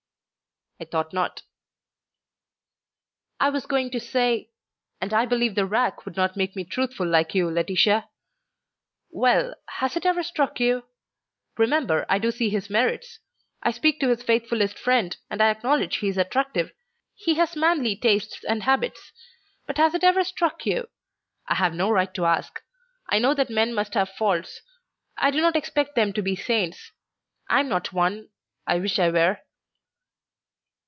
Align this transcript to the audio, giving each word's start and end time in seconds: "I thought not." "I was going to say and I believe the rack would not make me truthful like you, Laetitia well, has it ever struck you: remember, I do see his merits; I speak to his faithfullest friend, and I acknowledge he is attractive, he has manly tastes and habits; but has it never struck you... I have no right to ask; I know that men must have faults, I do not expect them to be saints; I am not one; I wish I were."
"I 0.79 0.85
thought 0.85 1.13
not." 1.13 1.43
"I 3.39 3.51
was 3.51 3.67
going 3.67 3.91
to 3.91 3.99
say 3.99 4.49
and 4.99 5.13
I 5.13 5.27
believe 5.27 5.53
the 5.53 5.67
rack 5.67 6.05
would 6.07 6.15
not 6.15 6.35
make 6.35 6.55
me 6.55 6.63
truthful 6.63 7.05
like 7.07 7.35
you, 7.35 7.51
Laetitia 7.51 8.09
well, 9.11 9.53
has 9.77 9.95
it 9.95 10.07
ever 10.07 10.23
struck 10.23 10.59
you: 10.59 10.87
remember, 11.55 12.07
I 12.09 12.17
do 12.17 12.31
see 12.31 12.49
his 12.49 12.67
merits; 12.71 13.19
I 13.61 13.69
speak 13.69 13.99
to 13.99 14.09
his 14.09 14.23
faithfullest 14.23 14.75
friend, 14.79 15.15
and 15.29 15.39
I 15.39 15.51
acknowledge 15.51 15.97
he 15.97 16.07
is 16.07 16.17
attractive, 16.17 16.71
he 17.13 17.35
has 17.35 17.55
manly 17.55 17.95
tastes 17.95 18.43
and 18.45 18.63
habits; 18.63 19.13
but 19.67 19.77
has 19.77 19.93
it 19.93 20.01
never 20.01 20.23
struck 20.23 20.65
you... 20.65 20.89
I 21.47 21.53
have 21.53 21.75
no 21.75 21.91
right 21.91 22.11
to 22.15 22.25
ask; 22.25 22.59
I 23.07 23.19
know 23.19 23.35
that 23.35 23.51
men 23.51 23.75
must 23.75 23.93
have 23.93 24.09
faults, 24.09 24.61
I 25.15 25.29
do 25.29 25.41
not 25.41 25.55
expect 25.55 25.93
them 25.93 26.11
to 26.13 26.23
be 26.23 26.35
saints; 26.35 26.91
I 27.47 27.59
am 27.59 27.69
not 27.69 27.93
one; 27.93 28.31
I 28.65 28.79
wish 28.79 28.97
I 28.97 29.11
were." 29.11 29.41